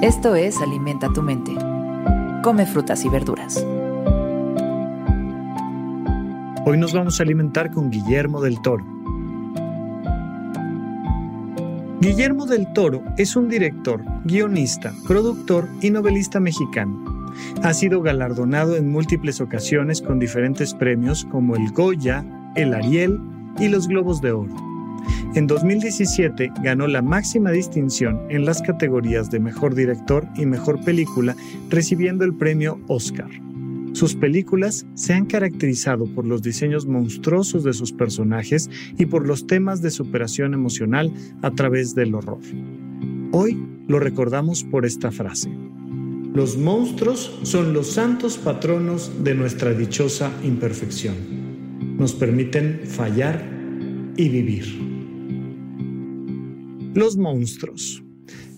[0.00, 1.50] Esto es Alimenta tu mente.
[2.44, 3.66] Come frutas y verduras.
[6.64, 8.86] Hoy nos vamos a alimentar con Guillermo del Toro.
[12.00, 17.32] Guillermo del Toro es un director, guionista, productor y novelista mexicano.
[17.64, 23.20] Ha sido galardonado en múltiples ocasiones con diferentes premios como el Goya, el Ariel
[23.58, 24.67] y los Globos de Oro.
[25.34, 31.36] En 2017 ganó la máxima distinción en las categorías de Mejor Director y Mejor Película,
[31.70, 33.30] recibiendo el premio Oscar.
[33.92, 39.46] Sus películas se han caracterizado por los diseños monstruosos de sus personajes y por los
[39.46, 42.40] temas de superación emocional a través del horror.
[43.32, 45.50] Hoy lo recordamos por esta frase.
[46.34, 51.16] Los monstruos son los santos patronos de nuestra dichosa imperfección.
[51.98, 53.44] Nos permiten fallar
[54.16, 54.87] y vivir.
[56.94, 58.02] Los monstruos.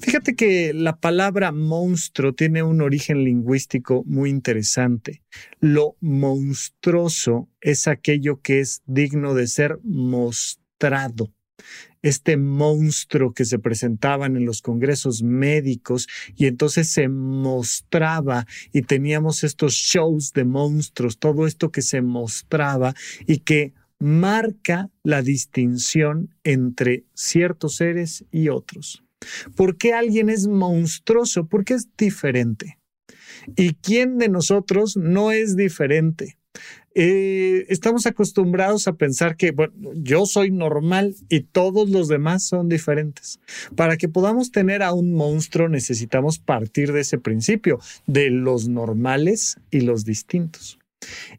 [0.00, 5.22] Fíjate que la palabra monstruo tiene un origen lingüístico muy interesante.
[5.60, 11.32] Lo monstruoso es aquello que es digno de ser mostrado.
[12.00, 16.06] Este monstruo que se presentaban en los congresos médicos
[16.36, 22.94] y entonces se mostraba y teníamos estos shows de monstruos, todo esto que se mostraba
[23.26, 29.04] y que marca la distinción entre ciertos seres y otros.
[29.56, 31.46] ¿Por qué alguien es monstruoso?
[31.46, 32.78] Porque es diferente.
[33.56, 36.38] ¿Y quién de nosotros no es diferente?
[36.94, 39.54] Eh, estamos acostumbrados a pensar que
[39.94, 43.38] yo soy normal y todos los demás son diferentes.
[43.76, 49.58] Para que podamos tener a un monstruo necesitamos partir de ese principio, de los normales
[49.70, 50.77] y los distintos.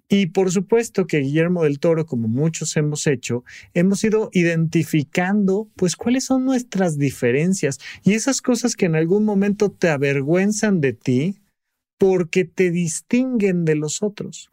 [0.08, 3.44] Y por supuesto que Guillermo del Toro, como muchos hemos hecho,
[3.74, 9.70] hemos ido identificando pues cuáles son nuestras diferencias y esas cosas que en algún momento
[9.70, 11.40] te avergüenzan de ti
[11.98, 14.50] porque te distinguen de los otros.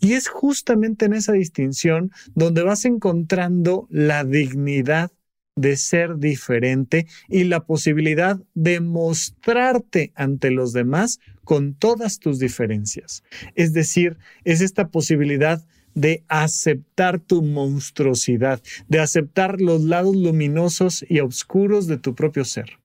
[0.00, 5.10] Y es justamente en esa distinción donde vas encontrando la dignidad
[5.56, 13.22] de ser diferente y la posibilidad de mostrarte ante los demás con todas tus diferencias.
[13.54, 21.20] Es decir, es esta posibilidad de aceptar tu monstruosidad, de aceptar los lados luminosos y
[21.20, 22.78] oscuros de tu propio ser.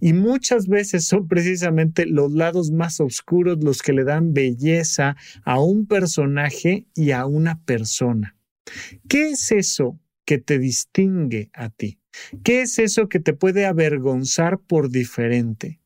[0.00, 5.60] Y muchas veces son precisamente los lados más oscuros los que le dan belleza a
[5.60, 8.36] un personaje y a una persona.
[9.08, 11.98] ¿Qué es eso que te distingue a ti?
[12.44, 15.80] ¿Qué es eso que te puede avergonzar por diferente?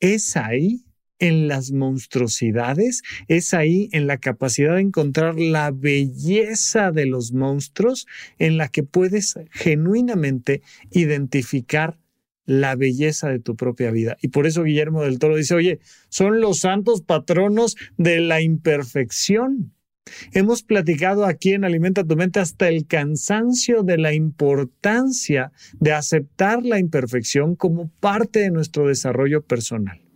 [0.00, 0.84] Es ahí
[1.18, 8.06] en las monstruosidades, es ahí en la capacidad de encontrar la belleza de los monstruos
[8.38, 11.98] en la que puedes genuinamente identificar
[12.48, 14.16] la belleza de tu propia vida.
[14.22, 19.74] Y por eso Guillermo del Toro dice, oye, son los santos patronos de la imperfección.
[20.32, 26.64] Hemos platicado aquí en Alimenta tu mente hasta el cansancio de la importancia de aceptar
[26.64, 30.07] la imperfección como parte de nuestro desarrollo personal.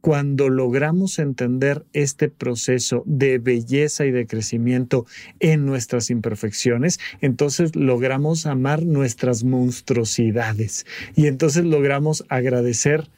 [0.00, 5.06] Cuando logramos entender este proceso de belleza y de crecimiento
[5.38, 13.10] en nuestras imperfecciones, entonces logramos amar nuestras monstruosidades y entonces logramos agradecer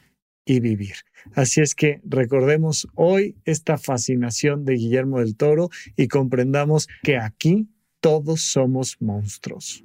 [0.44, 0.94] y vivir.
[1.34, 7.69] Así es que recordemos hoy esta fascinación de Guillermo del Toro y comprendamos que aquí
[8.00, 9.84] todos somos monstruos.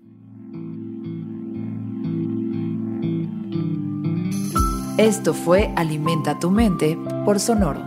[4.98, 7.82] Esto fue Alimenta tu mente por Sonoro.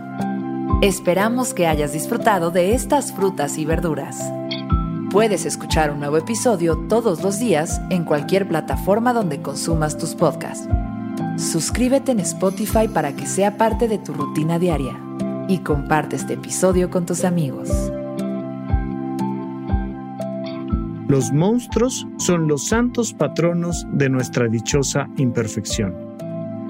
[0.81, 4.31] Esperamos que hayas disfrutado de estas frutas y verduras.
[5.09, 10.69] Puedes escuchar un nuevo episodio todos los días en cualquier plataforma donde consumas tus podcasts.
[11.35, 14.97] Suscríbete en Spotify para que sea parte de tu rutina diaria
[15.49, 17.69] y comparte este episodio con tus amigos.
[21.09, 26.10] Los monstruos son los santos patronos de nuestra dichosa imperfección.